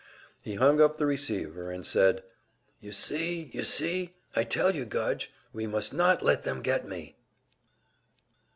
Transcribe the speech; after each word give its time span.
He 0.41 0.55
hung 0.55 0.81
up 0.81 0.97
the 0.97 1.05
receiver 1.05 1.69
and 1.69 1.85
said: 1.85 2.23
"You 2.79 2.91
see, 2.91 3.51
you 3.53 3.63
see! 3.63 4.15
I 4.35 4.43
tell 4.43 4.73
you, 4.75 4.83
Gudge, 4.83 5.31
we 5.53 5.67
must 5.67 5.93
not 5.93 6.23
let 6.23 6.41
them 6.43 6.63
get 6.63 6.87
me!" 6.87 7.17